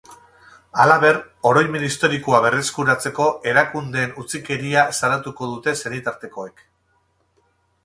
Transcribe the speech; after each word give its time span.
Halaber, 0.83 1.19
oroimen 1.49 1.85
historikoa 1.87 2.39
berreskuratzeko 2.45 3.29
erakundeen 3.53 4.17
utzikeria 4.25 4.87
salatuko 5.03 5.53
dute 5.53 5.77
senitartekoek. 5.85 6.67